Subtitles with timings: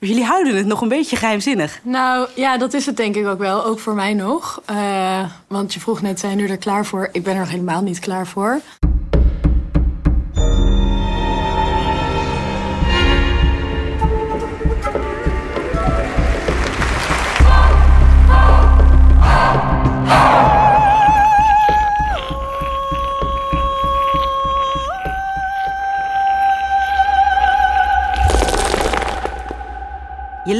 [0.00, 1.80] Jullie houden het nog een beetje geheimzinnig.
[1.82, 3.64] Nou ja, dat is het denk ik ook wel.
[3.64, 4.62] Ook voor mij nog.
[4.70, 7.08] Uh, want je vroeg net, zijn jullie er klaar voor?
[7.12, 8.60] Ik ben er helemaal niet klaar voor.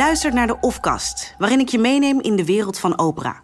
[0.09, 3.43] Luistert naar de Ofkast, waarin ik je meeneem in de wereld van opera.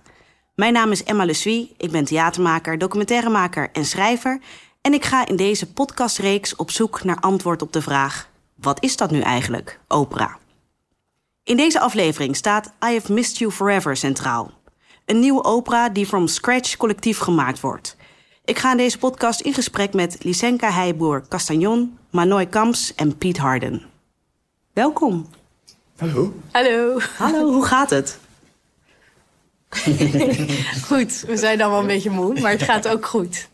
[0.54, 4.40] Mijn naam is Emma Le ik ben theatermaker, documentairemaker en schrijver.
[4.80, 8.96] En ik ga in deze podcastreeks op zoek naar antwoord op de vraag: wat is
[8.96, 10.38] dat nu eigenlijk, opera?
[11.42, 14.50] In deze aflevering staat I Have Missed You Forever centraal.
[15.04, 17.96] Een nieuwe opera die from scratch collectief gemaakt wordt.
[18.44, 23.38] Ik ga in deze podcast in gesprek met Lysenka Heijboer Castagnon, Manoy Kamps en Piet
[23.38, 23.82] Harden.
[24.72, 25.26] Welkom.
[25.98, 26.34] Hallo.
[26.52, 26.98] Hallo.
[27.18, 28.18] Hallo, hoe gaat het?
[30.88, 33.48] goed, we zijn allemaal een beetje moe, maar het gaat ook goed.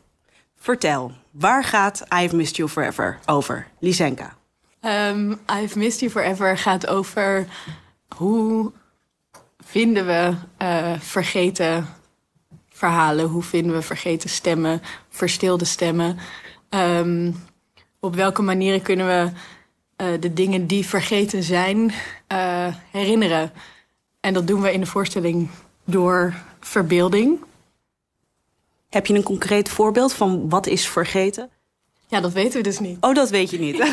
[0.57, 3.67] Vertel, waar gaat I've Missed You Forever over?
[3.79, 4.37] Lisenka.
[4.81, 7.47] Um, I've Missed You Forever gaat over
[8.17, 8.73] hoe
[9.59, 11.87] vinden we uh, vergeten
[12.69, 16.19] verhalen, hoe vinden we vergeten stemmen, verstilde stemmen.
[16.71, 17.43] Um,
[17.99, 19.31] op welke manieren kunnen we
[20.01, 21.93] uh, de dingen die vergeten zijn
[22.33, 23.53] uh, herinneren.
[24.21, 25.49] En dat doen we in de voorstelling
[25.85, 27.39] door verbeelding.
[28.89, 31.51] Heb je een concreet voorbeeld van wat is vergeten?
[32.09, 32.97] Ja, dat weten we dus niet.
[33.01, 33.77] Oh, dat weet je niet.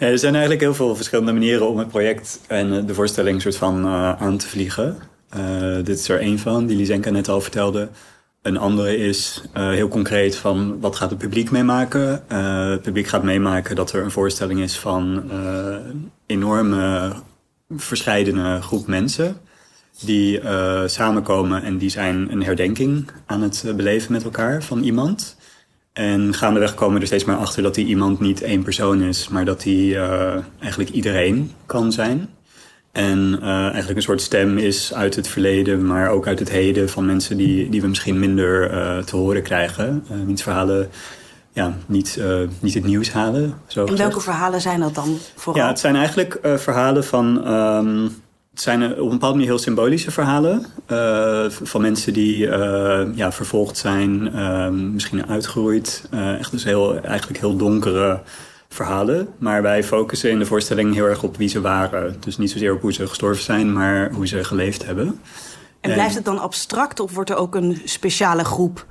[0.00, 3.56] ja, er zijn eigenlijk heel veel verschillende manieren om het project en de voorstelling soort
[3.56, 4.98] van uh, aan te vliegen.
[5.36, 7.88] Uh, dit is er één van, die Lisenka net al vertelde.
[8.46, 12.22] Een andere is uh, heel concreet van wat gaat het publiek meemaken.
[12.32, 15.76] Uh, het publiek gaat meemaken dat er een voorstelling is van uh,
[16.26, 17.12] enorme
[17.76, 19.36] verscheidene groep mensen.
[20.00, 20.40] Die
[20.86, 25.36] samenkomen en die zijn een herdenking aan het beleven met elkaar van iemand.
[25.92, 29.28] En gaandeweg komen we er steeds maar achter dat die iemand niet één persoon is,
[29.28, 29.98] maar dat die
[30.58, 32.28] eigenlijk iedereen kan zijn.
[32.96, 36.88] En uh, eigenlijk een soort stem is uit het verleden, maar ook uit het heden
[36.88, 40.04] van mensen die, die we misschien minder uh, te horen krijgen.
[40.10, 40.88] Uh, wiens verhalen
[41.52, 42.20] ja, niet,
[42.60, 43.54] niet het nieuws halen.
[43.66, 45.62] Zo en welke verhalen zijn dat dan vooral?
[45.62, 47.52] Ja, het zijn eigenlijk verhalen van.
[47.52, 50.66] Um, het zijn op een bepaalde manier heel symbolische verhalen.
[51.48, 52.38] van mensen die
[53.14, 54.30] ja, vervolgd zijn,
[54.92, 56.08] misschien uitgeroeid.
[56.38, 58.20] echt dus heel, eigenlijk heel donkere
[58.76, 59.28] verhalen.
[59.38, 62.16] Maar wij focussen in de voorstelling heel erg op wie ze waren.
[62.20, 65.20] Dus niet zozeer op hoe ze gestorven zijn, maar hoe ze geleefd hebben.
[65.80, 68.86] En blijft het dan abstract of wordt er ook een speciale groep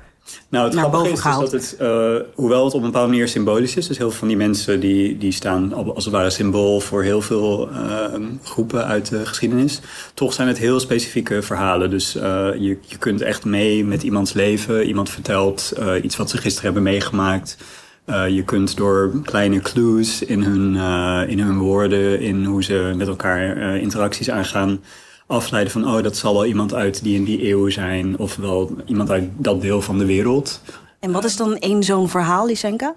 [0.49, 1.53] nou, het naar boven is, gehaald?
[1.53, 4.19] is dat het, uh, hoewel het op een bepaalde manier symbolisch is, dus heel veel
[4.19, 8.05] van die mensen die, die staan als het ware symbool voor heel veel uh,
[8.43, 9.79] groepen uit de geschiedenis,
[10.13, 11.89] toch zijn het heel specifieke verhalen.
[11.89, 12.21] Dus uh,
[12.57, 14.85] je, je kunt echt mee met iemands leven.
[14.85, 17.57] Iemand vertelt iets wat ze gisteren hebben meegemaakt.
[18.05, 22.93] Uh, je kunt door kleine clues in hun, uh, in hun woorden, in hoe ze
[22.95, 24.83] met elkaar uh, interacties aangaan,
[25.27, 28.75] afleiden van, oh, dat zal wel iemand uit die in die eeuw zijn, of wel
[28.85, 30.61] iemand uit dat deel van de wereld.
[30.99, 32.95] En wat is dan één zo'n verhaal, Lisenka?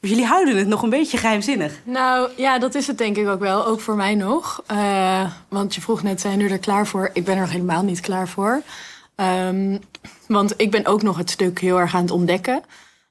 [0.00, 1.72] Dus jullie houden het nog een beetje geheimzinnig.
[1.84, 3.66] Nou ja, dat is het denk ik ook wel.
[3.66, 4.62] Ook voor mij nog.
[5.48, 7.10] want je vroeg net, zijn jullie er klaar voor?
[7.12, 8.62] Ik ben er nog helemaal niet klaar voor.
[9.48, 9.78] Um,
[10.26, 12.62] want ik ben ook nog het stuk heel erg aan het ontdekken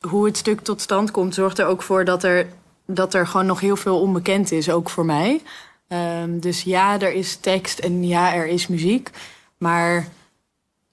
[0.07, 2.47] hoe het stuk tot stand komt, zorgt er ook voor dat er,
[2.85, 5.41] dat er gewoon nog heel veel onbekend is, ook voor mij.
[5.87, 9.09] Um, dus ja, er is tekst en ja, er is muziek.
[9.57, 10.07] Maar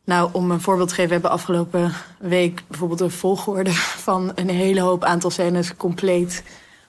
[0.04, 3.72] nou, om een voorbeeld te geven, we hebben afgelopen week bijvoorbeeld een volgorde
[4.08, 6.42] van een hele hoop aantal scènes compleet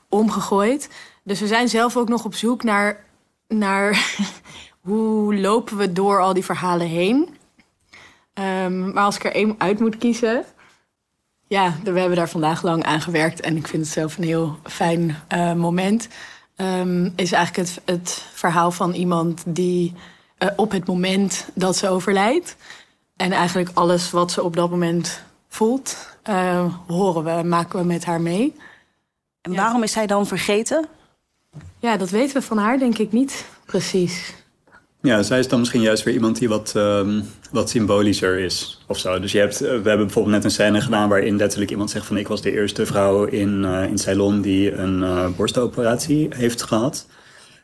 [0.09, 0.89] omgegooid.
[1.23, 3.03] Dus we zijn zelf ook nog op zoek naar,
[3.47, 4.15] naar
[4.87, 7.37] hoe lopen we door al die verhalen heen.
[8.33, 10.45] Um, maar als ik er één uit moet kiezen,
[11.49, 14.57] ja, we hebben daar vandaag lang aan gewerkt en ik vind het zelf een heel
[14.63, 16.07] fijn uh, moment.
[16.55, 19.93] Um, is eigenlijk het, het, verhaal van iemand die
[20.39, 22.55] uh, op het moment dat ze overlijdt
[23.15, 28.05] en eigenlijk alles wat ze op dat moment voelt, uh, horen we, maken we met
[28.05, 28.55] haar mee.
[29.41, 30.87] En waarom is zij dan vergeten?
[31.79, 34.33] Ja, dat weten we van haar denk ik niet precies.
[35.01, 38.97] Ja, zij is dan misschien juist weer iemand die wat, um, wat symbolischer is of
[38.97, 39.19] zo.
[39.19, 42.17] Dus je hebt, we hebben bijvoorbeeld net een scène gedaan waarin letterlijk iemand zegt van
[42.17, 47.07] ik was de eerste vrouw in, uh, in Ceylon die een uh, borstoperatie heeft gehad.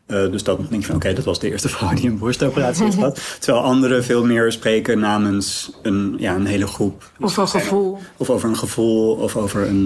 [0.08, 2.18] Uh, dus dan denk je van oké, okay, dat was de eerste vrouw die een
[2.18, 3.38] borstoperatie heeft gehad.
[3.40, 7.12] Terwijl anderen veel meer spreken namens een, ja, een hele groep.
[7.20, 8.00] Of een gevoel.
[8.18, 9.86] Of over een gevoel of over een,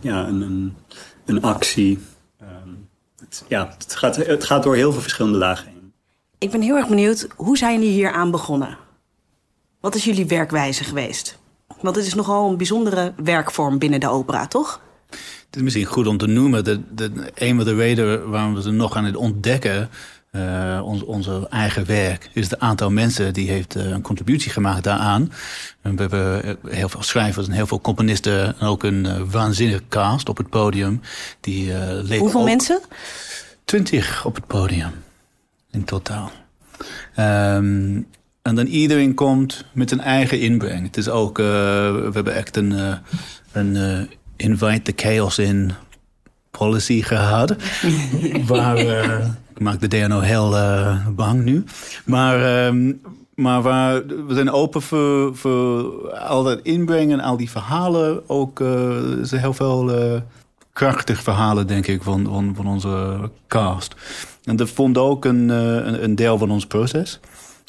[0.00, 0.76] ja, een, een,
[1.24, 1.98] een actie.
[2.42, 2.88] Um,
[3.20, 5.75] het, ja, het, gaat, het gaat door heel veel verschillende lagen heen.
[6.38, 8.78] Ik ben heel erg benieuwd, hoe zijn jullie hier aan begonnen?
[9.80, 11.38] Wat is jullie werkwijze geweest?
[11.80, 14.80] Want het is nogal een bijzondere werkvorm binnen de opera, toch?
[15.46, 16.78] Het is misschien goed om te noemen dat
[17.34, 19.90] een van de redenen waarom we ze nog aan het ontdekken
[20.32, 24.84] uh, ons, onze eigen werk is het aantal mensen die heeft uh, een contributie gemaakt
[24.84, 25.32] daaraan.
[25.82, 29.20] En we hebben eh, heel veel schrijvers en heel veel componisten en ook een uh,
[29.30, 31.00] waanzinnige cast op het podium.
[31.40, 31.72] Die,
[32.18, 32.80] Hoeveel mensen?
[33.64, 34.92] Twintig op het podium
[35.76, 36.30] in totaal.
[37.18, 38.06] Um,
[38.42, 40.86] en dan iedereen komt met een eigen inbreng.
[40.86, 42.98] Het is ook, we hebben echt een,
[43.52, 45.72] een invite the chaos in
[46.50, 47.54] policy gehad.
[48.46, 48.78] waar
[49.54, 50.56] ik maak de DNO heel
[51.14, 51.64] bang nu.
[52.04, 52.94] Maar, uh,
[53.34, 58.28] maar waar, we zijn open voor, voor al dat inbrengen, al die verhalen.
[58.28, 58.58] Ook
[59.22, 59.92] zijn heel veel
[60.76, 63.94] krachtige verhalen, denk ik, van, van, van onze cast.
[64.46, 67.20] En dat vond ook een, een, een, deel van ons proces.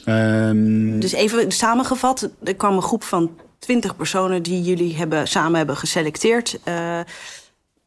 [0.06, 5.58] Um, dus even samengevat, er kwam een groep van twintig personen die jullie hebben, samen
[5.58, 6.60] hebben geselecteerd.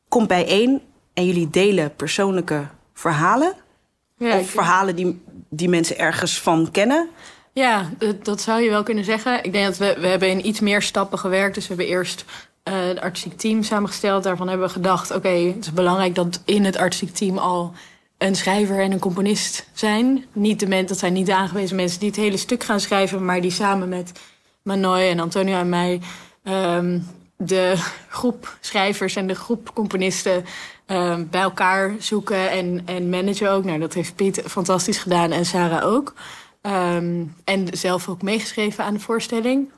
[0.09, 0.81] komt bijeen
[1.15, 3.53] en jullie delen persoonlijke verhalen
[4.19, 7.09] ja, of verhalen die, die mensen ergens van kennen?
[7.53, 7.91] Ja,
[8.23, 9.45] dat zou je wel kunnen zeggen.
[9.45, 11.55] Ik denk dat we, we hebben in iets meer stappen gewerkt.
[11.55, 12.25] Dus we hebben eerst
[12.65, 14.23] uh, het artistiek team samengesteld.
[14.23, 17.73] Daarvan hebben we gedacht, oké, het is belangrijk dat in het artistiek team al
[18.21, 20.25] een schrijver en een componist zijn.
[20.33, 23.25] Niet de mensen, dat zijn niet de aangewezen mensen die het hele stuk gaan schrijven,
[23.25, 24.13] maar die samen met
[24.63, 26.01] Manoy en Antonio en mij
[26.45, 27.07] um,
[27.37, 27.75] de
[28.09, 30.45] groep schrijvers en de groep componisten
[30.87, 33.65] uh, bij elkaar zoeken en, en managen ook.
[33.65, 36.15] Nou, dat heeft Piet fantastisch gedaan en Sarah ook.
[36.63, 39.71] Um, en zelf ook meegeschreven aan de voorstelling.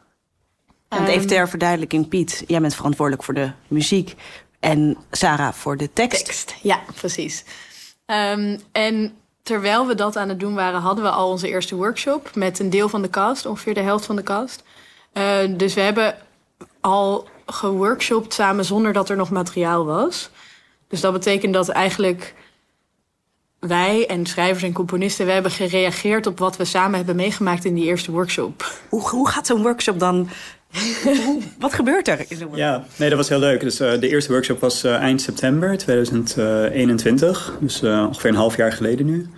[0.89, 4.15] En even ter verduidelijking, Piet, jij bent verantwoordelijk voor de muziek
[4.61, 6.25] en Sarah voor de tekst.
[6.25, 7.45] tekst ja, precies.
[8.13, 12.35] Um, en terwijl we dat aan het doen waren, hadden we al onze eerste workshop
[12.35, 14.63] met een deel van de cast, ongeveer de helft van de cast.
[15.13, 16.17] Uh, dus we hebben
[16.81, 20.31] al geworkshopt samen zonder dat er nog materiaal was.
[20.89, 22.35] Dus dat betekent dat eigenlijk
[23.59, 25.27] wij en schrijvers en componisten...
[25.27, 28.73] we hebben gereageerd op wat we samen hebben meegemaakt in die eerste workshop.
[28.89, 30.29] Hoe, hoe gaat zo'n workshop dan?
[31.59, 32.27] wat gebeurt er?
[32.55, 33.61] Ja, nee, dat was heel leuk.
[33.61, 37.57] Dus, uh, de eerste workshop was uh, eind september 2021.
[37.61, 39.29] Dus uh, ongeveer een half jaar geleden nu.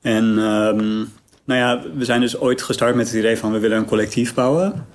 [0.00, 1.12] En um,
[1.44, 3.52] nou ja, we zijn dus ooit gestart met het idee van...
[3.52, 4.86] we willen een collectief bouwen...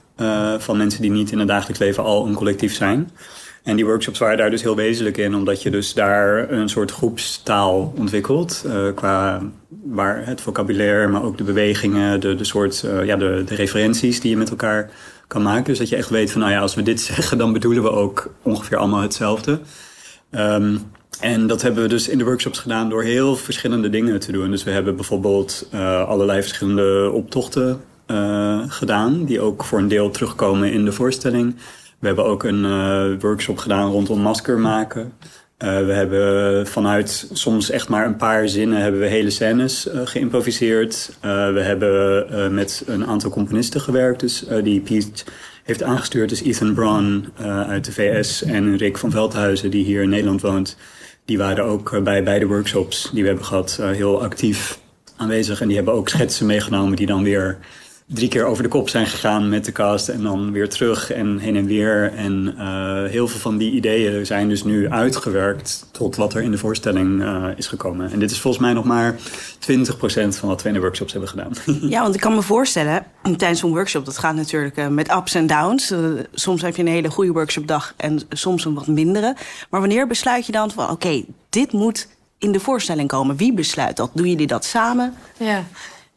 [0.58, 3.12] van mensen die niet in het dagelijks leven al een collectief zijn...
[3.64, 6.92] En die workshops waren daar dus heel wezenlijk in, omdat je dus daar een soort
[6.92, 8.66] groepstaal ontwikkelt.
[8.96, 9.42] Qua
[9.84, 14.30] waar het vocabulaire, maar ook de bewegingen, de, de soort, ja, de, de referenties die
[14.30, 14.90] je met elkaar
[15.30, 15.64] kan maken.
[15.64, 17.92] Dus dat je echt weet van, nou ja, als we dit zeggen, dan bedoelen we
[17.92, 19.60] ook ongeveer allemaal hetzelfde.
[20.32, 20.82] Um,
[21.20, 24.52] en dat hebben we dus in de workshops gedaan door heel verschillende dingen te doen.
[24.52, 27.82] Dus we hebben bijvoorbeeld uh, allerlei verschillende optochten
[28.68, 31.56] gedaan, die ook voor een deel terugkomen in de voorstelling.
[32.00, 35.14] We hebben ook een uh, workshop gedaan rondom masker maken.
[35.64, 40.02] Uh, we hebben vanuit soms echt maar een paar zinnen hebben we hele scènes uh,
[40.04, 41.18] geïmproviseerd.
[41.22, 44.20] we hebben met een aantal componisten gewerkt.
[44.20, 45.26] Dus die Piet
[45.64, 46.30] heeft aangestuurd.
[46.30, 47.34] Dus Ethan Braun
[47.68, 50.78] uit de VS en Rick van Veldhuizen die hier in Nederland woont.
[51.26, 54.80] Die waren ook bij beide workshops die we hebben gehad heel actief
[55.16, 55.62] aanwezig.
[55.62, 57.58] En die hebben ook schetsen meegenomen die dan weer
[58.14, 61.38] drie keer over de kop zijn gegaan met de cast en dan weer terug en
[61.38, 62.14] heen en weer.
[62.14, 66.52] En uh, heel veel van die ideeën zijn dus nu uitgewerkt tot wat er in
[66.52, 68.12] de voorstelling uh, is gekomen.
[68.12, 69.18] En dit is volgens mij nog maar 20%
[70.28, 71.52] van wat we in de workshops hebben gedaan.
[71.90, 73.06] Ja, want ik kan me voorstellen,
[73.38, 75.94] tijdens zo'n workshop, dat gaat natuurlijk uh, met ups en downs.
[76.34, 79.36] soms heb je een hele goede workshopdag en soms een wat mindere.
[79.70, 83.36] Maar wanneer besluit je dan van, oké, okay, dit moet in de voorstelling komen?
[83.36, 84.12] Wie besluit dat?
[84.14, 85.14] Doen jullie dat samen?
[85.38, 85.64] Ja.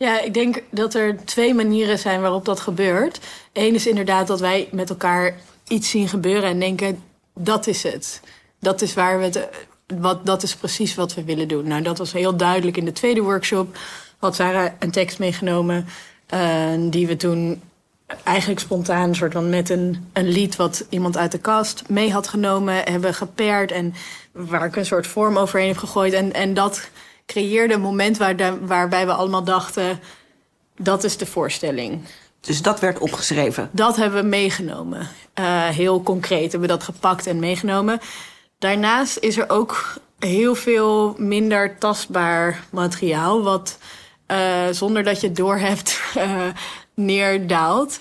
[0.03, 3.21] Ja, ik denk dat er twee manieren zijn waarop dat gebeurt.
[3.53, 5.37] Eén is inderdaad dat wij met elkaar
[5.69, 7.03] iets zien gebeuren en denken:
[7.35, 8.21] dat is het.
[8.61, 9.49] Dat is waar we het.
[9.87, 11.69] Wat, dat is precies wat we willen doen.
[11.69, 13.77] Nou, dat was heel duidelijk in de tweede workshop.
[14.19, 15.87] Had Sarah een tekst meegenomen
[16.35, 17.63] uh, die we toen
[18.23, 22.29] eigenlijk spontaan soort van met een, een lied wat iemand uit de kast mee had
[22.29, 23.95] genomen, hebben gepaard en
[24.33, 26.13] waar ik een soort vorm overheen heb gegooid.
[26.13, 26.91] En, en dat
[27.27, 30.01] creëerde een moment waar de, waarbij we allemaal dachten:
[30.77, 32.01] dat is de voorstelling.
[32.41, 33.69] Dus dat werd opgeschreven?
[33.73, 35.09] Dat hebben we meegenomen.
[35.41, 38.01] Uh, heel concreet hebben we dat gepakt en meegenomen.
[38.59, 43.79] Daarnaast is er ook heel veel minder tastbaar materiaal, wat
[44.29, 46.47] uh, zonder dat je het doorhebt uh,
[46.95, 47.99] neerdaalt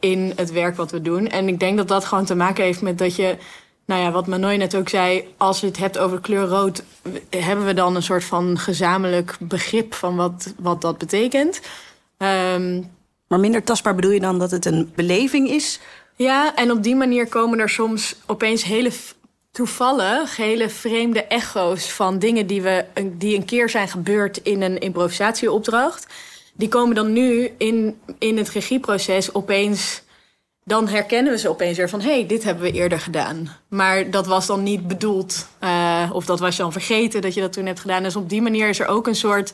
[0.00, 1.28] in het werk wat we doen.
[1.28, 3.36] En ik denk dat dat gewoon te maken heeft met dat je
[3.86, 6.82] nou ja, wat Manoy net ook zei, als je het hebt over kleur rood,
[7.30, 11.60] hebben we dan een soort van gezamenlijk begrip van wat, wat dat betekent.
[12.18, 12.82] Ehm,
[13.28, 15.80] maar minder tastbaar bedoel je dan dat het een beleving is?
[16.16, 18.90] Ja, en op die manier komen er soms opeens hele
[19.54, 24.78] toevallig hele vreemde echo's van dingen die, we, die een keer zijn gebeurd in een
[24.78, 26.06] improvisatieopdracht.
[26.52, 30.02] Die komen dan nu in, in het regieproces opeens.
[30.64, 33.48] Dan herkennen we ze opeens weer van: hé, hey, dit hebben we eerder gedaan.
[33.68, 35.48] Maar dat was dan niet bedoeld.
[35.60, 38.02] Uh, of dat was je dan vergeten dat je dat toen hebt gedaan.
[38.02, 39.52] Dus op die manier is er ook een soort,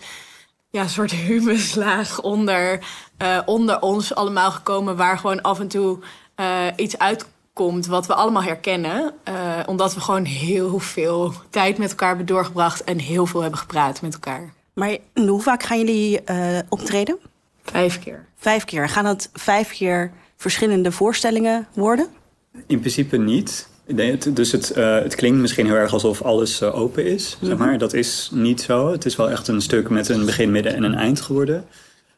[0.71, 2.81] ja, soort humuslaag onder,
[3.23, 4.97] uh, onder ons allemaal gekomen.
[4.97, 5.99] Waar gewoon af en toe
[6.41, 9.15] uh, iets uitkomt komt, wat we allemaal herkennen.
[9.67, 14.03] Omdat we gewoon heel veel tijd met elkaar hebben doorgebracht en heel veel hebben gepraat
[14.03, 14.53] met elkaar.
[14.75, 16.21] Maar hoe vaak gaan jullie
[16.69, 17.19] optreden?
[17.63, 18.27] Vijf keer.
[18.37, 18.89] Vijf keer.
[18.89, 22.07] Gaan dat vijf keer verschillende voorstellingen worden?
[22.67, 23.69] In principe niet.
[24.33, 27.39] Dus het, uh, het klinkt misschien heel erg alsof alles open is.
[27.43, 27.67] Zeg mhm.
[27.67, 27.79] maar.
[27.79, 28.93] Dat is niet zo.
[28.93, 31.65] Het is wel echt een stuk met een begin, midden en een eind geworden.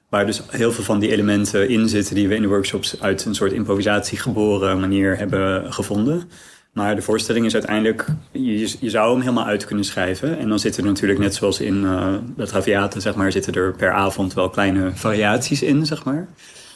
[0.09, 3.25] Waar dus heel veel van die elementen in zitten die we in de workshops uit
[3.25, 6.31] een soort improvisatie geboren manier hebben gevonden.
[6.73, 10.39] Maar de voorstelling is uiteindelijk, je, je zou hem helemaal uit kunnen schrijven.
[10.39, 13.73] En dan zitten er natuurlijk net zoals in uh, de Traviata, zeg maar, zitten er
[13.73, 16.29] per avond wel kleine variaties in, zeg maar.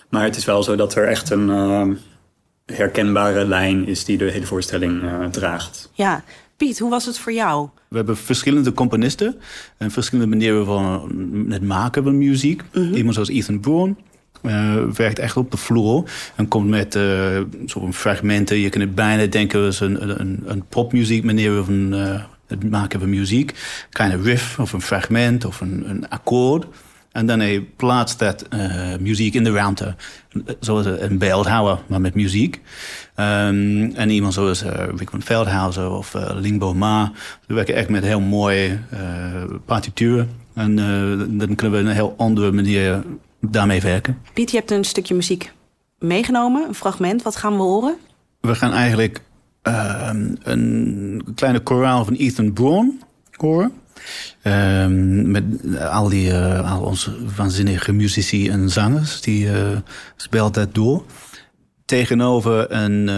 [0.08, 1.86] Maar het is wel zo dat er echt een uh,
[2.66, 5.90] herkenbare lijn is die de hele voorstelling uh, draagt.
[5.92, 6.24] Ja,
[6.56, 7.68] Piet, hoe was het voor jou?
[7.88, 9.36] We hebben verschillende componisten
[9.76, 11.10] en verschillende manieren van
[11.48, 12.62] het maken van muziek.
[12.72, 13.94] Mm Iemand zoals Ethan Bourne.
[14.42, 18.58] Uh, werkt echt op de vloer en komt met uh, zo'n fragmenten.
[18.58, 23.00] Je kunt het bijna denken als een, een, een popmuziek manier van uh, het maken
[23.00, 23.54] van muziek.
[23.90, 26.66] Kleine riff of een fragment of een, een akkoord.
[27.16, 29.94] En dan hij plaatst dat uh, muziek in de ruimte.
[30.60, 32.60] Zoals een beeldhouwer, maar met muziek.
[33.16, 37.12] Um, en iemand zoals uh, Rick van Veldhausen of uh, Lingbo Ma.
[37.46, 38.78] Die werken echt met heel mooie
[39.64, 40.30] partituren.
[40.54, 40.76] En
[41.38, 43.02] dan kunnen we een heel andere manier
[43.40, 44.18] daarmee werken.
[44.32, 45.52] Piet, je hebt een stukje muziek
[45.98, 47.22] meegenomen, een fragment.
[47.22, 47.96] Wat gaan we horen?
[48.40, 49.20] We gaan eigenlijk
[49.62, 53.02] ehm, een kleine koraal van Ethan Braun
[53.36, 53.72] horen.
[54.42, 55.44] Um, met
[55.90, 59.20] al, die, uh, al onze waanzinnige muzici en zangers.
[59.20, 59.52] Die uh,
[60.16, 61.04] speelt dat door.
[61.84, 63.10] Tegenover een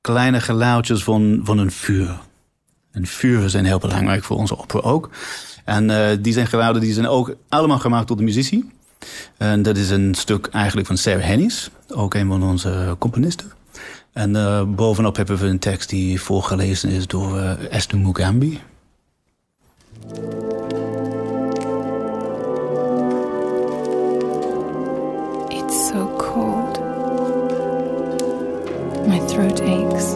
[0.00, 2.18] kleine geluidjes van, van een vuur.
[2.90, 5.10] En vuren zijn heel belangrijk voor onze opera ook.
[5.64, 8.70] En die zijn geluiden die zijn ook allemaal gemaakt door de muzici.
[9.36, 11.70] En dat is een stuk eigenlijk van Sarah Hennis.
[11.88, 13.52] Ook een van onze componisten.
[14.12, 14.32] En
[14.74, 17.38] bovenop hebben we een tekst die voorgelezen is door
[17.70, 18.60] Esther Mugambi.
[20.06, 20.18] It's
[25.88, 26.78] so cold.
[29.08, 30.08] My throat aches.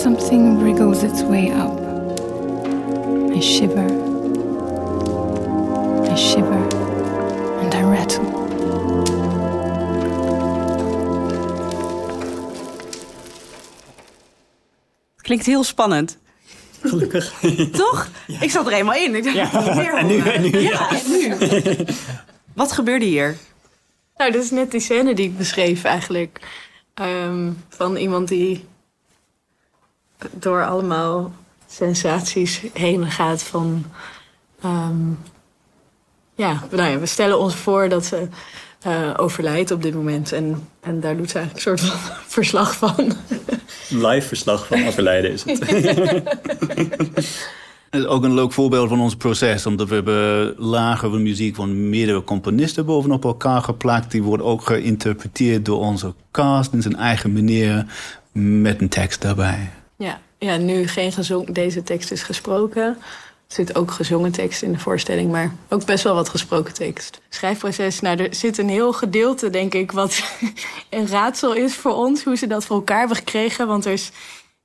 [0.00, 1.76] Something wriggles its way up.
[3.32, 3.88] I shiver.
[6.08, 6.51] I shiver
[15.32, 16.18] Klinkt heel spannend.
[16.80, 17.32] Gelukkig.
[17.72, 18.08] Toch?
[18.40, 19.14] Ik zat er eenmaal in.
[19.14, 19.98] Ik dacht, ja.
[19.98, 20.58] En nu, en nu.
[20.58, 21.36] Ja, en nu.
[22.54, 23.36] Wat gebeurde hier?
[24.16, 26.40] Nou, dat is net die scène die ik beschreef eigenlijk.
[26.94, 28.64] Um, van iemand die
[30.30, 31.32] door allemaal
[31.66, 33.84] sensaties heen gaat van...
[34.64, 35.18] Um,
[36.34, 38.28] ja, nou ja, we stellen ons voor dat ze
[38.86, 40.32] uh, overlijdt op dit moment.
[40.32, 43.12] En, en daar doet ze eigenlijk een soort van verslag van.
[43.88, 45.60] Live verslag van overlijden is het.
[47.92, 49.66] Het is ook een leuk voorbeeld van ons proces.
[49.66, 54.10] Omdat we hebben lagen van muziek van meerdere componisten bovenop elkaar geplakt.
[54.10, 57.86] Die wordt ook geïnterpreteerd door onze cast in zijn eigen manier.
[58.32, 59.70] Met een tekst daarbij.
[59.96, 61.52] Ja, ja nu geen gezongen.
[61.52, 62.96] Deze tekst is gesproken.
[63.52, 67.20] Zit ook gezongen tekst in de voorstelling, maar ook best wel wat gesproken tekst.
[67.28, 70.22] Schrijfproces, nou, er zit een heel gedeelte, denk ik, wat
[70.90, 73.66] een raadsel is voor ons, hoe ze dat voor elkaar hebben gekregen.
[73.66, 74.10] Want er is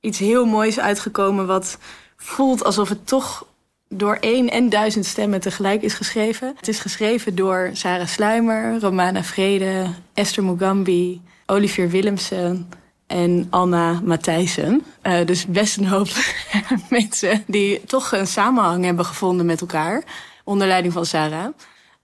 [0.00, 1.78] iets heel moois uitgekomen wat
[2.16, 3.46] voelt alsof het toch
[3.88, 6.52] door één en duizend stemmen tegelijk is geschreven.
[6.56, 12.68] Het is geschreven door Sarah Sluimer, Romana Vrede, Esther Mugambi, Olivier Willemsen,
[13.08, 14.82] en Anna Matthijssen.
[15.02, 16.08] Uh, dus best een hoop
[16.90, 20.02] mensen die toch een samenhang hebben gevonden met elkaar.
[20.44, 21.46] Onder leiding van Sarah.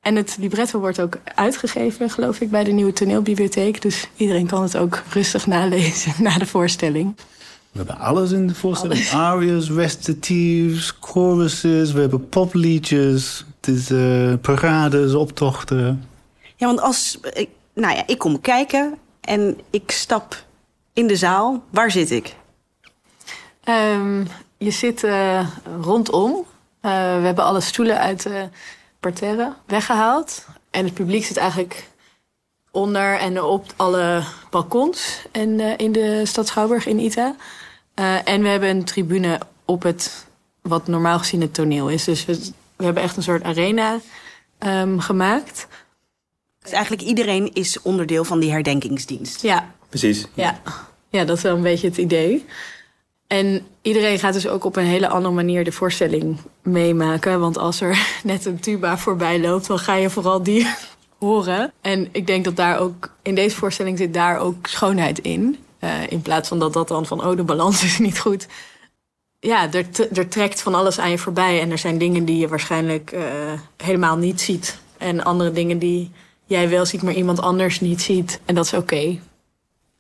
[0.01, 3.83] En het libretto wordt ook uitgegeven, geloof ik, bij de Nieuwe Toneelbibliotheek.
[3.83, 7.17] Dus iedereen kan het ook rustig nalezen na de voorstelling.
[7.73, 9.11] We hebben alles in de voorstelling.
[9.11, 13.45] Arias, recitatives, choruses, we hebben popliedjes.
[13.61, 16.05] Het is uh, parades, optochten.
[16.57, 17.19] Ja, want als...
[17.75, 20.45] Nou ja, ik kom kijken en ik stap
[20.95, 21.63] in de zaal.
[21.71, 22.35] Waar zit ik?
[23.65, 24.25] Ehm,
[24.59, 25.49] je zit eh,
[25.81, 26.45] rondom.
[26.81, 28.49] Eh, we hebben alle stoelen uit de
[29.01, 30.47] parterre weggehaald.
[30.71, 31.89] En het publiek zit eigenlijk
[32.71, 37.35] onder en op alle balkons en, eh, in de stad Schouwburg in Ita.
[38.25, 40.27] En we hebben een tribune op het,
[40.63, 42.05] wat normaal gezien het toneel is.
[42.05, 43.99] Dus we, we hebben echt een soort arena
[44.59, 45.67] ehm, gemaakt.
[46.65, 49.43] Dus eigenlijk iedereen is onderdeel van die herdenkingsdienst.
[49.43, 50.27] Ja, Precies.
[50.35, 50.61] ja.
[51.09, 52.45] ja, dat is wel een beetje het idee.
[53.27, 57.41] En iedereen gaat dus ook op een hele andere manier de voorstelling meemaken.
[57.41, 60.67] Want als er net een tuba voorbij loopt, dan ga je vooral die
[61.19, 61.73] horen.
[61.81, 65.59] En ik denk dat daar ook in deze voorstelling zit daar ook schoonheid in.
[65.79, 68.47] Eh, in plaats van dat dat dan van, oh, de balans is niet goed.
[69.41, 71.61] Ja, er, t- er trekt van alles aan je voorbij.
[71.61, 73.23] En er zijn dingen die je waarschijnlijk eh,
[73.77, 74.79] helemaal niet ziet.
[74.99, 76.11] En andere dingen die
[76.45, 78.41] jij wel ziet, maar iemand anders niet ziet.
[78.45, 79.19] En dat is oké.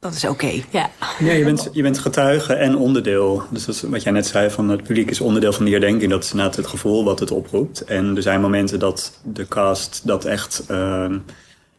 [0.05, 0.63] Dat is oké.
[0.71, 0.91] Ja.
[1.19, 3.43] Ja, je bent, je bent getuige en onderdeel.
[3.51, 6.11] Dus dat is wat jij net zei, van het publiek is onderdeel van die herdenking.
[6.11, 7.85] Dat is inderdaad het gevoel wat het oproept.
[7.85, 11.19] En er zijn momenten dat de cast dat echt ehm,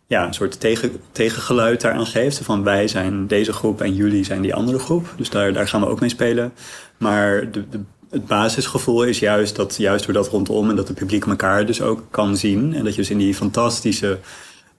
[0.08, 2.38] ja, een soort tegen, tegengeluid daaraan geeft.
[2.38, 5.14] Van wij zijn deze groep en jullie zijn die andere groep.
[5.18, 6.54] Dus daar, daar gaan we ook mee spelen.
[6.98, 7.80] Maar de, de,
[8.10, 10.70] het basisgevoel is juist dat juist door dat rondom...
[10.70, 12.74] en dat het publiek elkaar dus ook kan zien.
[12.74, 14.20] En dat je dus in die fantastische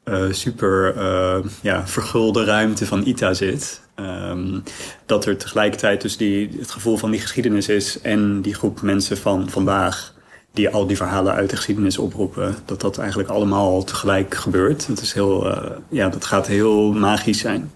[0.06, 3.80] eh, super eh, ja, vergulde ruimte van ITA zit.
[3.94, 4.58] Ehm,
[5.06, 9.16] dat er tegelijkertijd dus die, het gevoel van die geschiedenis is en die groep mensen
[9.16, 10.14] van vandaag
[10.52, 14.86] die al die verhalen uit de geschiedenis oproepen, dat dat eigenlijk allemaal tegelijk gebeurt.
[14.86, 17.72] Dat, is heel, eh, ja, dat gaat heel magisch zijn.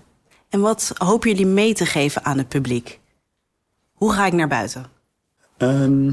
[0.48, 3.00] En wat hopen jullie mee te geven aan het publiek?
[3.92, 4.86] Hoe ga ik naar buiten?
[5.56, 6.10] Ehm,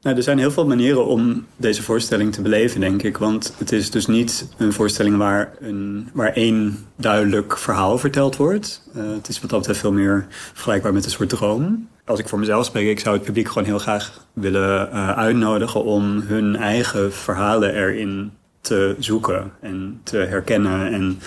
[0.00, 3.18] nou, er zijn heel veel manieren om deze voorstelling te beleven, denk ik.
[3.18, 8.88] Want het is dus niet een voorstelling waar, een, waar één duidelijk verhaal verteld wordt.
[8.96, 11.88] Uh, het is wat dat betreft veel meer vergelijkbaar met een soort droom.
[12.04, 15.84] Als ik voor mezelf spreek, ik zou het publiek gewoon heel graag willen uh, uitnodigen
[15.84, 21.20] om hun eigen verhalen erin te zoeken en te herkennen en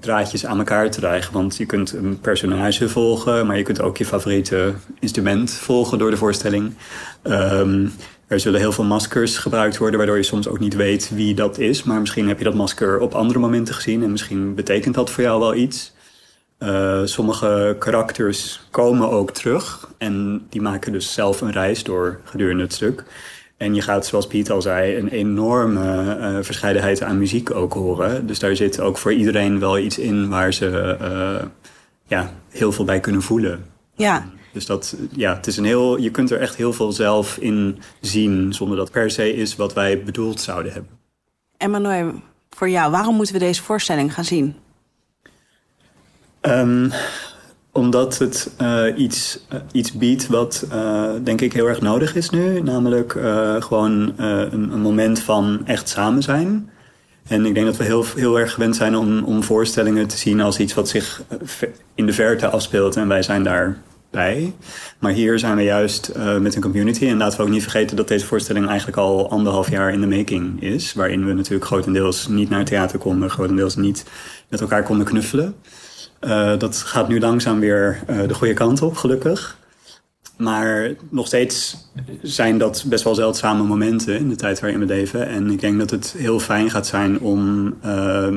[0.00, 1.32] draadjes aan elkaar te krijgen.
[1.32, 6.10] Want je kunt een personage volgen, maar je kunt ook je favoriete instrument volgen door
[6.10, 6.74] de voorstelling.
[7.22, 7.92] Um,
[8.26, 11.58] er zullen heel veel maskers gebruikt worden, waardoor je soms ook niet weet wie dat
[11.58, 11.82] is.
[11.82, 15.22] Maar misschien heb je dat masker op andere momenten gezien en misschien betekent dat voor
[15.22, 15.92] jou wel iets.
[16.58, 22.62] Uh, sommige karakters komen ook terug en die maken dus zelf een reis door gedurende
[22.62, 23.04] het stuk.
[23.60, 28.26] En je gaat, zoals Piet al zei, een enorme uh, verscheidenheid aan muziek ook horen.
[28.26, 31.48] Dus daar zit ook voor iedereen wel iets in waar ze uh,
[32.06, 33.64] ja, heel veel bij kunnen voelen.
[33.94, 34.26] Ja.
[34.52, 37.78] Dus dat, ja, het is een heel, je kunt er echt heel veel zelf in
[38.00, 40.90] zien, zonder dat per se is wat wij bedoeld zouden hebben.
[41.56, 42.12] Emmanuel,
[42.50, 44.54] voor jou, waarom moeten we deze voorstelling gaan zien?
[46.40, 46.92] Um,
[47.72, 52.30] omdat het uh, iets, uh, iets biedt wat uh, denk ik heel erg nodig is
[52.30, 52.60] nu.
[52.60, 53.12] Namelijk
[53.58, 56.70] gewoon een, een, moment van echt samen zijn.
[57.28, 60.40] En ik denk dat we heel, heel erg gewend zijn om, om voorstellingen te zien
[60.40, 61.22] als iets wat zich
[61.94, 62.96] in de verte afspeelt.
[62.96, 64.54] En wij zijn daarbij.
[64.98, 67.06] Maar hier zijn we juist met een community.
[67.06, 70.16] En laten we ook niet vergeten dat deze voorstelling eigenlijk al anderhalf jaar in de
[70.16, 70.92] making is.
[70.92, 73.30] Waarin we natuurlijk grotendeels niet naar theater konden.
[73.30, 74.04] Grotendeels niet
[74.48, 75.54] met elkaar konden knuffelen.
[76.20, 79.58] Uh, dat gaat nu langzaam weer uh, de goede kant op, gelukkig.
[80.36, 81.76] Maar nog steeds
[82.22, 85.28] zijn dat best wel zeldzame momenten in de tijd waarin we leven.
[85.28, 88.28] En ik denk dat het heel fijn gaat zijn om uh,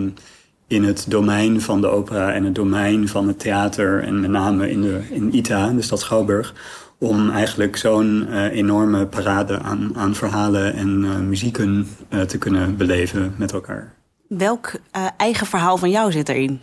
[0.68, 4.04] in het domein van de opera en het domein van het theater...
[4.04, 6.54] en met name in, de, in ITA, de stad Schouwburg...
[6.98, 11.88] om eigenlijk zo'n uh, enorme parade aan, aan verhalen en muzieken
[12.28, 13.94] te kunnen beleven met elkaar.
[14.28, 14.72] Welk
[15.18, 16.60] eigen verhaal van jou zit erin?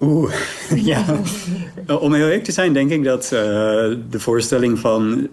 [0.00, 0.34] Oeh,
[0.74, 1.04] ja.
[1.86, 3.30] Om heel eerlijk te zijn, denk ik dat uh,
[4.10, 5.28] de voorstelling van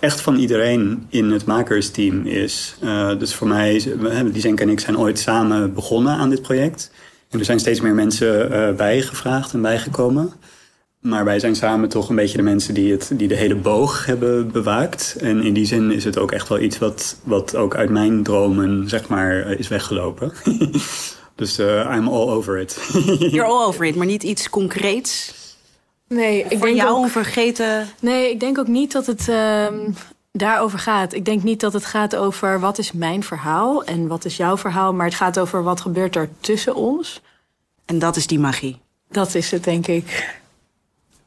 [0.00, 2.76] echt van iedereen in het makersteam is.
[2.82, 3.84] Uh, dus voor mij,
[4.32, 6.90] Lisenk en ik zijn ooit samen begonnen aan dit project.
[7.30, 10.32] En er zijn steeds meer mensen uh, bijgevraagd en bijgekomen.
[11.00, 14.06] Maar wij zijn samen toch een beetje de mensen die, het, die de hele boog
[14.06, 15.16] hebben bewaakt.
[15.20, 18.22] En in die zin is het ook echt wel iets wat, wat ook uit mijn
[18.22, 20.32] dromen, zeg maar, is weggelopen.
[21.36, 22.88] Dus uh, I'm all over it.
[23.32, 25.34] You're all over it, maar niet iets concreets?
[26.08, 27.88] Nee, ik Voor denk jou ook, vergeten...
[28.00, 29.66] Nee, ik denk ook niet dat het uh,
[30.32, 31.12] daarover gaat.
[31.12, 34.56] Ik denk niet dat het gaat over wat is mijn verhaal en wat is jouw
[34.56, 34.92] verhaal.
[34.94, 37.20] Maar het gaat over wat gebeurt er tussen ons.
[37.84, 38.80] En dat is die magie.
[39.08, 40.38] Dat is het, denk ik.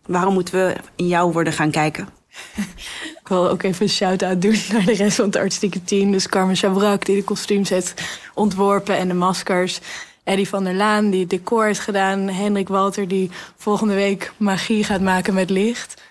[0.06, 2.10] Waarom moeten we in jou worden gaan kijken?
[3.30, 6.12] Wil ook even een shout-out doen naar de rest van het artistieke team.
[6.12, 7.94] Dus Carmen Chabrak, die de kostuums heeft
[8.34, 9.80] ontworpen en de maskers.
[10.24, 12.28] Eddie van der Laan die het decor heeft gedaan.
[12.28, 16.02] Hendrik Walter die volgende week magie gaat maken met licht.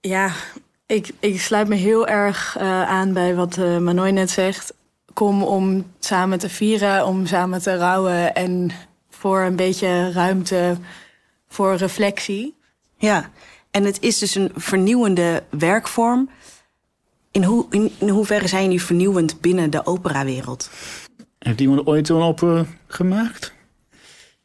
[0.00, 0.32] Ja,
[0.86, 4.74] ik, ik sluit me heel erg uh, aan bij wat uh, net zegt.
[5.12, 8.70] Kom om samen te vieren, om samen te rouwen en
[9.10, 10.76] voor een beetje ruimte
[11.48, 12.56] voor reflectie.
[12.96, 13.30] Ja,
[13.70, 16.30] en het is dus een vernieuwende werkvorm.
[17.30, 20.70] In, hoe, in, in hoeverre zijn jullie vernieuwend binnen de operawereld?
[21.38, 23.56] Heeft iemand ooit een opera gemaakt?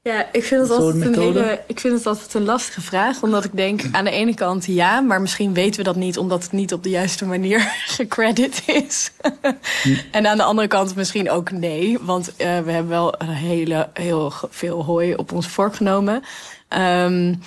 [0.01, 3.21] Ja, ik vind, het altijd een hele, ik vind het altijd een lastige vraag.
[3.21, 6.17] Omdat ik denk, aan de ene kant ja, maar misschien weten we dat niet...
[6.17, 7.59] omdat het niet op de juiste manier
[7.97, 9.11] gecredit is.
[10.11, 11.97] en aan de andere kant misschien ook nee.
[12.01, 16.23] Want uh, we hebben wel een hele, heel veel hooi op ons vork genomen.
[16.69, 17.39] Um,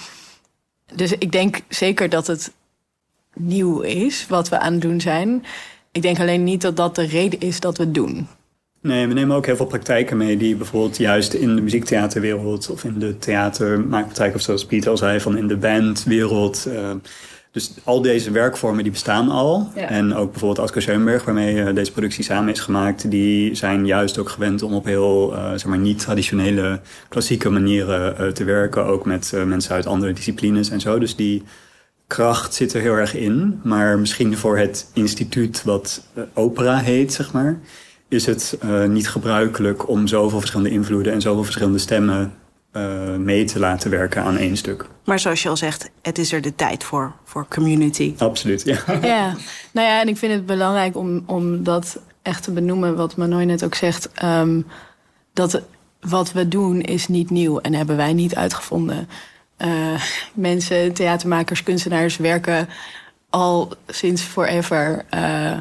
[0.95, 2.53] dus ik denk zeker dat het
[3.39, 5.45] nieuw is wat we aan het doen zijn.
[5.93, 8.27] Ik denk alleen niet dat dat de reden is dat we het doen.
[8.81, 12.85] Nee, we nemen ook heel veel praktijken mee die bijvoorbeeld juist in de muziektheaterwereld of
[12.85, 16.67] in de theatermaakpraktijk of zoals Pieter al zei, van in de bandwereld.
[16.69, 16.91] Uh,
[17.51, 19.69] dus al deze werkvormen die bestaan al.
[19.75, 19.89] Ja.
[19.89, 24.19] En ook bijvoorbeeld Asko Schoenberg, waarmee uh, deze productie samen is gemaakt, die zijn juist
[24.19, 28.85] ook gewend om op heel uh, zeg maar niet traditionele klassieke manieren te werken.
[28.85, 30.99] Ook met mensen uit andere disciplines en zo.
[30.99, 31.43] Dus die
[32.07, 33.61] kracht zit er heel erg in.
[33.63, 36.03] Maar misschien voor het instituut wat
[36.35, 37.61] opera heet, zeg maar
[38.09, 42.35] is het uh, niet gebruikelijk om zoveel verschillende invloeden en zoveel verschillende stemmen
[42.73, 44.87] uh, mee te laten werken aan één stuk.
[45.05, 48.15] Maar zoals je al zegt, het is er de tijd voor, voor community.
[48.19, 48.79] Absoluut, ja.
[49.03, 49.35] Ja,
[49.73, 53.45] nou ja, en ik vind het belangrijk om, om dat echt te benoemen, wat Manoy
[53.45, 54.11] net ook zegt.
[54.23, 54.67] Um,
[55.33, 55.63] dat
[56.01, 59.09] wat we doen is niet nieuw en hebben wij niet uitgevonden.
[59.59, 60.03] Uh,
[60.35, 62.69] mensen, theatermakers, kunstenaars werken
[63.31, 65.57] al sinds forever uh,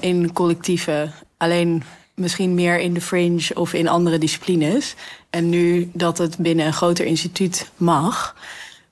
[0.00, 1.82] in collectieven Alleen
[2.14, 4.94] misschien meer in de fringe of in andere disciplines.
[5.30, 8.36] En nu dat het binnen een groter instituut mag,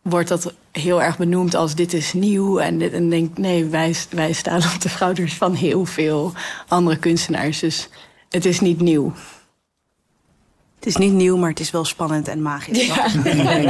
[0.03, 2.59] wordt dat heel erg benoemd als dit is nieuw.
[2.59, 6.33] En, dit, en denk nee, wij, wij staan op de schouders van heel veel
[6.69, 7.59] andere kunstenaars.
[7.59, 7.89] Dus
[8.29, 9.13] het is niet nieuw.
[10.79, 12.87] Het is niet nieuw, maar het is wel spannend en magisch.
[12.87, 13.07] Ja.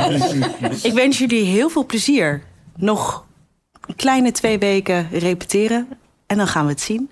[0.88, 2.42] Ik wens jullie heel veel plezier.
[2.76, 3.24] Nog
[3.86, 5.88] een kleine twee weken repeteren
[6.26, 7.10] en dan gaan we het zien.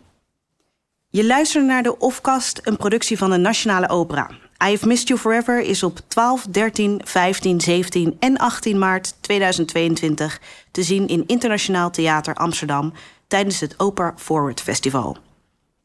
[1.08, 4.30] Je luistert naar de Offcast, een productie van de Nationale Opera.
[4.64, 10.40] I Have Missed You Forever is op 12, 13, 15, 17 en 18 maart 2022
[10.70, 12.92] te zien in Internationaal Theater Amsterdam
[13.26, 15.16] tijdens het Opera Forward Festival.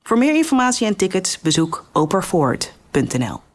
[0.03, 3.50] Voor meer informatie en tickets bezoek operaforward.nl.